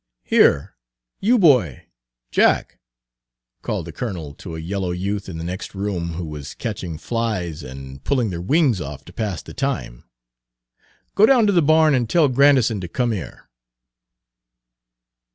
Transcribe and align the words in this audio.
Here, 0.23 0.73
you 1.19 1.37
boy 1.37 1.85
Jack," 2.31 2.79
called 3.61 3.85
the 3.85 3.91
colonel 3.91 4.33
to 4.33 4.55
a 4.55 4.59
yellow 4.59 4.89
youth 4.89 5.29
in 5.29 5.37
the 5.37 5.43
next 5.43 5.75
room 5.75 6.13
who 6.13 6.25
was 6.25 6.55
catching 6.55 6.97
flies 6.97 7.61
and 7.61 8.03
pulling 8.03 8.31
their 8.31 8.41
wings 8.41 8.81
off 8.81 9.05
to 9.05 9.13
pass 9.13 9.43
the 9.43 9.53
time, 9.53 10.05
"go 11.13 11.27
down 11.27 11.45
to 11.45 11.53
the 11.53 11.61
barn 11.61 11.93
and 11.93 12.09
tell 12.09 12.27
Grandison 12.29 12.81
to 12.81 12.87
come 12.87 13.11
here." 13.11 13.47